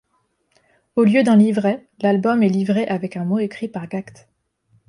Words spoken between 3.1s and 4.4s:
un mot écrit par Gackt.